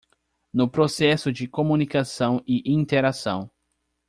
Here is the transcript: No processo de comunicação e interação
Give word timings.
No 0.51 0.67
processo 0.67 1.31
de 1.31 1.45
comunicação 1.47 2.41
e 2.47 2.73
interação 2.73 3.51